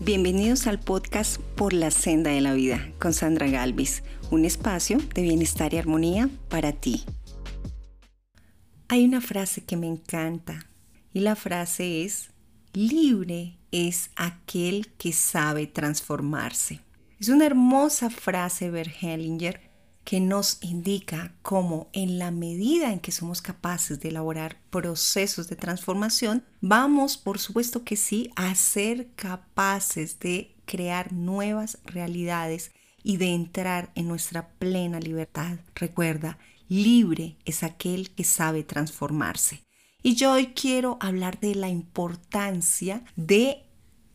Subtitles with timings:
[0.00, 5.22] Bienvenidos al podcast Por la Senda de la Vida con Sandra Galvis, un espacio de
[5.22, 7.02] bienestar y armonía para ti.
[8.88, 10.66] Hay una frase que me encanta
[11.14, 12.28] y la frase es,
[12.74, 16.80] libre es aquel que sabe transformarse.
[17.18, 19.65] Es una hermosa frase, Bert Hellinger,
[20.06, 25.56] que nos indica cómo en la medida en que somos capaces de elaborar procesos de
[25.56, 32.70] transformación, vamos, por supuesto que sí, a ser capaces de crear nuevas realidades
[33.02, 35.58] y de entrar en nuestra plena libertad.
[35.74, 36.38] Recuerda,
[36.68, 39.64] libre es aquel que sabe transformarse.
[40.04, 43.64] Y yo hoy quiero hablar de la importancia de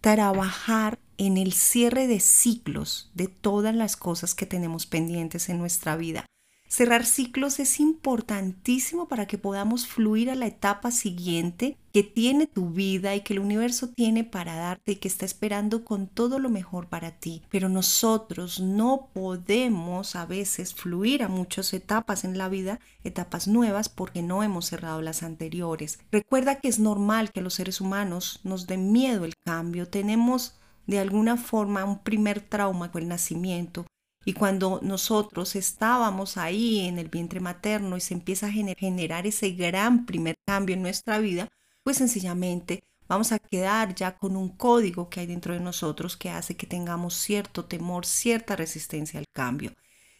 [0.00, 5.96] trabajar en el cierre de ciclos de todas las cosas que tenemos pendientes en nuestra
[5.96, 6.26] vida.
[6.68, 12.70] Cerrar ciclos es importantísimo para que podamos fluir a la etapa siguiente que tiene tu
[12.70, 16.50] vida y que el universo tiene para darte y que está esperando con todo lo
[16.50, 17.42] mejor para ti.
[17.50, 23.88] Pero nosotros no podemos a veces fluir a muchas etapas en la vida, etapas nuevas,
[23.88, 26.00] porque no hemos cerrado las anteriores.
[26.10, 29.88] Recuerda que es normal que los seres humanos nos den miedo el cambio.
[29.88, 33.86] Tenemos de alguna forma un primer trauma con el nacimiento.
[34.24, 39.50] Y cuando nosotros estábamos ahí en el vientre materno y se empieza a generar ese
[39.50, 41.48] gran primer cambio en nuestra vida,
[41.84, 46.30] pues sencillamente vamos a quedar ya con un código que hay dentro de nosotros que
[46.30, 49.72] hace que tengamos cierto temor, cierta resistencia al cambio.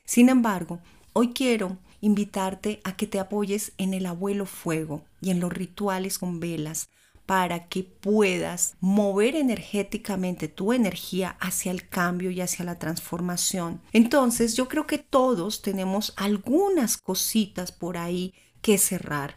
[0.05, 0.79] Sin embargo,
[1.13, 6.21] hoy quiero invitarte a que te apoyes en el abuelo fuego y en los rituales
[6.21, 6.91] con velas
[7.27, 13.83] para que puedas mover energéticamente tu energía hacia el cambio y hacia la transformación.
[13.93, 19.37] Entonces yo creo que todos tenemos algunas cositas por ahí que cerrar.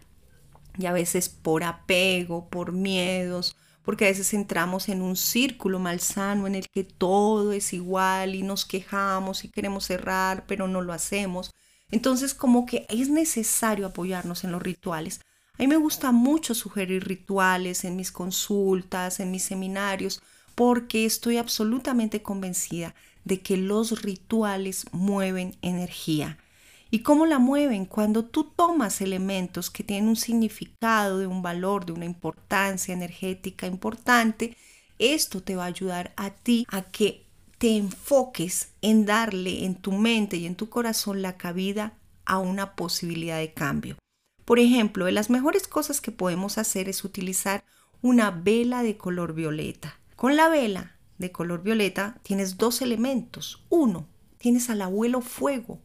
[0.77, 6.45] Y a veces por apego, por miedos, porque a veces entramos en un círculo malsano
[6.45, 10.93] en el que todo es igual y nos quejamos y queremos cerrar, pero no lo
[10.93, 11.51] hacemos.
[11.89, 15.21] Entonces como que es necesario apoyarnos en los rituales
[15.59, 20.21] a mí me gusta mucho sugerir rituales en mis consultas, en mis seminarios,
[20.55, 26.37] porque estoy absolutamente convencida de que los rituales mueven energía.
[26.91, 27.85] ¿Y cómo la mueven?
[27.85, 33.67] Cuando tú tomas elementos que tienen un significado, de un valor, de una importancia energética
[33.67, 34.55] importante,
[34.97, 37.25] esto te va a ayudar a ti a que
[37.57, 42.77] te enfoques en darle en tu mente y en tu corazón la cabida a una
[42.77, 43.97] posibilidad de cambio.
[44.49, 47.63] Por ejemplo, de las mejores cosas que podemos hacer es utilizar
[48.01, 49.99] una vela de color violeta.
[50.15, 53.63] Con la vela de color violeta tienes dos elementos.
[53.69, 54.07] Uno,
[54.39, 55.83] tienes al abuelo fuego.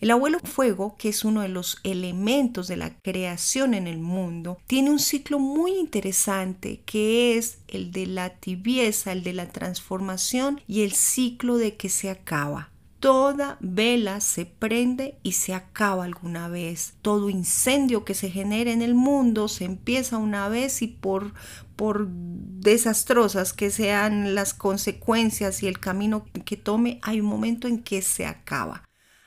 [0.00, 4.56] El abuelo fuego, que es uno de los elementos de la creación en el mundo,
[4.66, 10.62] tiene un ciclo muy interesante que es el de la tibieza, el de la transformación
[10.66, 12.70] y el ciclo de que se acaba.
[13.00, 16.94] Toda vela se prende y se acaba alguna vez.
[17.00, 21.32] Todo incendio que se genera en el mundo se empieza una vez y por,
[21.76, 27.82] por desastrosas que sean las consecuencias y el camino que tome, hay un momento en
[27.82, 28.82] que se acaba.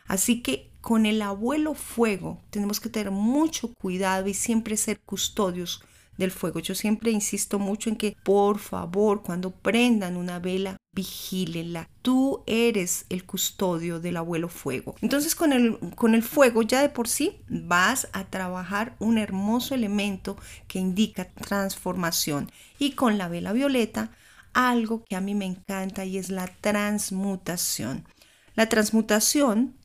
[0.05, 5.81] Así que con el abuelo fuego tenemos que tener mucho cuidado y siempre ser custodios
[6.21, 6.59] del fuego.
[6.59, 11.89] Yo siempre insisto mucho en que, por favor, cuando prendan una vela, vigílenla.
[12.01, 14.95] Tú eres el custodio del abuelo fuego.
[15.01, 19.75] Entonces con el, con el fuego ya de por sí vas a trabajar un hermoso
[19.75, 20.37] elemento
[20.67, 22.51] que indica transformación.
[22.77, 24.11] Y con la vela violeta,
[24.53, 28.05] algo que a mí me encanta y es la transmutación.
[28.55, 29.75] La transmutación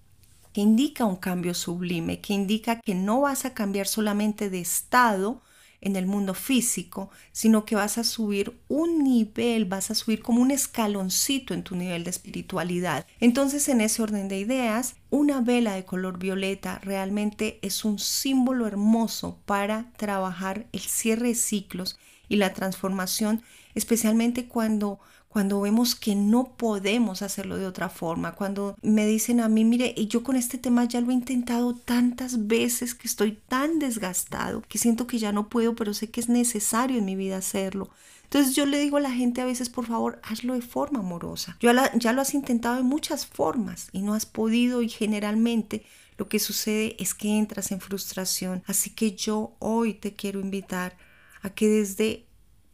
[0.53, 5.42] que indica un cambio sublime, que indica que no vas a cambiar solamente de estado,
[5.81, 10.42] en el mundo físico, sino que vas a subir un nivel, vas a subir como
[10.42, 13.06] un escaloncito en tu nivel de espiritualidad.
[13.20, 18.66] Entonces, en ese orden de ideas, una vela de color violeta realmente es un símbolo
[18.66, 21.98] hermoso para trabajar el cierre de ciclos
[22.28, 23.42] y la transformación,
[23.75, 24.98] especialmente cuando
[25.36, 29.94] cuando vemos que no podemos hacerlo de otra forma, cuando me dicen a mí, mire,
[30.06, 34.78] yo con este tema ya lo he intentado tantas veces que estoy tan desgastado, que
[34.78, 37.91] siento que ya no puedo, pero sé que es necesario en mi vida hacerlo.
[38.22, 41.59] Entonces yo le digo a la gente a veces, por favor, hazlo de forma amorosa.
[41.60, 45.84] ya lo has intentado de muchas formas y no has podido y generalmente
[46.16, 48.62] lo que sucede es que entras en frustración.
[48.66, 50.97] Así que yo hoy te quiero invitar
[51.42, 52.24] a que desde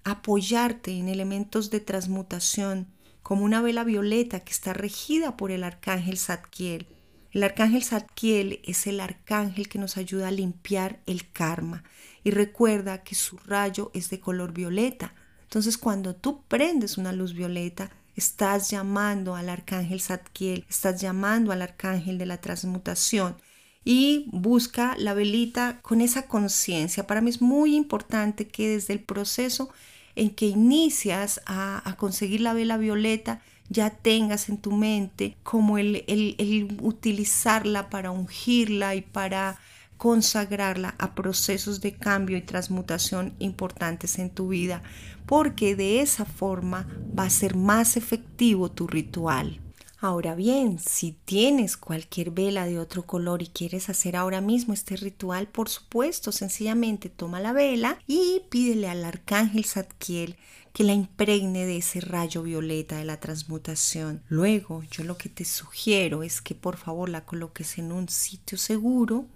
[0.05, 2.89] apoyarte en elementos de transmutación,
[3.23, 6.89] como una vela violeta que está regida por el arcángel Zadkiel.
[7.31, 11.85] El arcángel Zadkiel es el arcángel que nos ayuda a limpiar el karma
[12.25, 15.15] y recuerda que su rayo es de color violeta.
[15.45, 21.63] Entonces cuando tú prendes una luz violeta, estás llamando al arcángel Zadkiel, estás llamando al
[21.63, 23.37] arcángel de la transmutación
[23.85, 27.07] y busca la velita con esa conciencia.
[27.07, 29.71] Para mí es muy importante que desde el proceso
[30.15, 36.05] en que inicias a, conseguir la vela violeta, ya tengas en tu mente como el,
[36.07, 39.59] el, utilizarla para ungirla y para
[39.97, 44.83] consagrarla a procesos de cambio y transmutación importantes en tu vida,
[45.27, 46.89] porque de esa forma
[47.19, 49.61] va a ser más efectivo tu ritual.
[50.05, 54.97] Ahora bien, si tienes cualquier vela de otro color y quieres hacer ahora mismo este
[54.97, 60.35] ritual, por supuesto, sencillamente toma la vela y pídele al arcángel Zadkiel
[60.73, 64.25] que la impregne de ese rayo violeta de la transmutación.
[64.29, 68.59] Luego, yo lo que te sugiero es que por favor la coloques en un sitio
[68.59, 69.27] seguro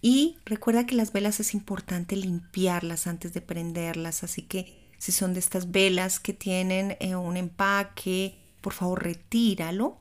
[0.00, 5.34] y recuerda que las velas es importante limpiarlas antes de prenderlas, así que si son
[5.34, 9.96] de estas velas que tienen eh, un empaque, por favor retíralo.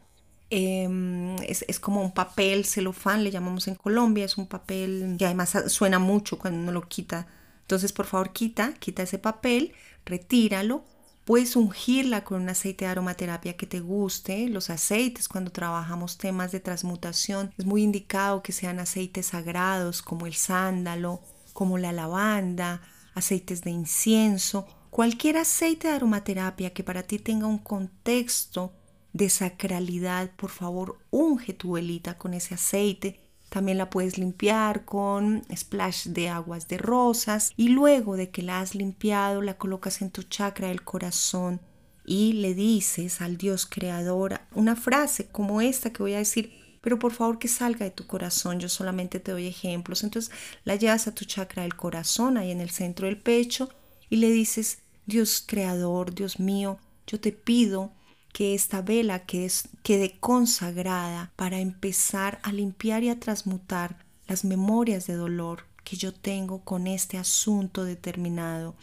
[0.50, 5.56] Em, es, como un papel celofán, le llamamos en Colombia, es un papel que además
[5.68, 7.28] suena mucho cuando uno lo quita.
[7.62, 9.74] Entonces, por favor, quita, quita ese papel,
[10.04, 10.84] retíralo.
[11.26, 14.50] Puedes ungirla con un aceite de aromaterapia que te guste.
[14.50, 20.26] Los aceites, cuando trabajamos temas de transmutación, es muy indicado que sean aceites sagrados como
[20.26, 21.22] el sándalo,
[21.54, 22.82] como la lavanda,
[23.14, 24.66] aceites de incienso
[24.96, 28.72] Cualquier aceite de aromaterapia que para ti tenga un contexto
[29.12, 33.20] de sacralidad, por favor, unge tu velita con ese aceite.
[33.50, 38.62] También la puedes limpiar con splash de aguas de rosas y luego de que la
[38.62, 41.60] has limpiado la colocas en tu chakra del corazón
[42.06, 47.00] y le dices al Dios creador una frase como esta que voy a decir, pero
[47.00, 50.06] por favor que salga de tu corazón, yo solamente te doy ejemplos.
[50.06, 50.32] Entonces
[50.64, 53.70] la llevas a tu chakra del corazón, ahí en el centro del pecho,
[54.10, 57.92] y le dices, Dios creador, Dios mío, yo te pido
[58.34, 65.14] que esta vela quede consagrada para empezar a limpiar y a transmutar las memorias de
[65.14, 68.76] dolor que yo tengo con este asunto determinado.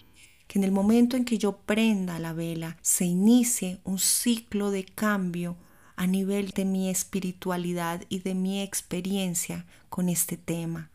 [0.47, 4.85] Que en el momento en que yo prenda la vela se inicie un ciclo de
[4.85, 5.57] cambio
[5.97, 10.91] a nivel de mi espiritualidad y de mi experiencia con este tema.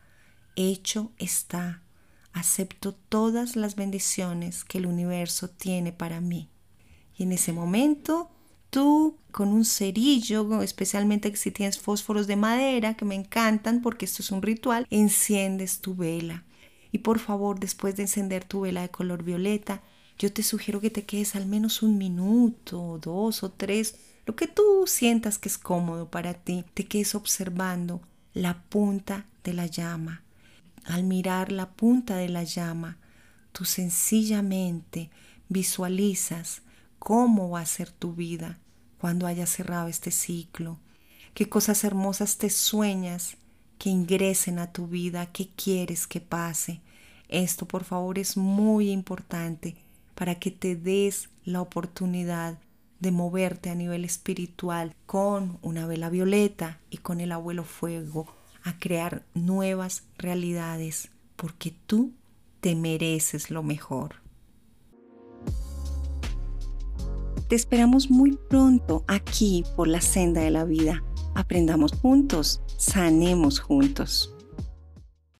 [0.56, 1.82] Hecho está
[2.38, 6.48] acepto todas las bendiciones que el universo tiene para mí.
[7.16, 8.30] Y en ese momento,
[8.70, 14.22] tú con un cerillo, especialmente si tienes fósforos de madera, que me encantan porque esto
[14.22, 16.44] es un ritual, enciendes tu vela.
[16.92, 19.82] Y por favor, después de encender tu vela de color violeta,
[20.18, 23.96] yo te sugiero que te quedes al menos un minuto, dos o tres,
[24.26, 28.00] lo que tú sientas que es cómodo para ti, te quedes observando
[28.32, 30.22] la punta de la llama
[30.84, 32.98] al mirar la punta de la llama,
[33.52, 35.10] tú sencillamente
[35.48, 36.62] visualizas
[36.98, 38.58] cómo va a ser tu vida
[38.98, 40.78] cuando hayas cerrado este ciclo,
[41.34, 43.36] qué cosas hermosas te sueñas
[43.78, 46.80] que ingresen a tu vida, qué quieres que pase.
[47.28, 49.76] Esto por favor es muy importante
[50.14, 52.58] para que te des la oportunidad
[52.98, 58.26] de moverte a nivel espiritual con una vela violeta y con el abuelo fuego
[58.64, 62.12] a crear nuevas realidades porque tú
[62.60, 64.16] te mereces lo mejor.
[67.48, 71.02] Te esperamos muy pronto aquí por la senda de la vida.
[71.34, 74.34] Aprendamos juntos, sanemos juntos.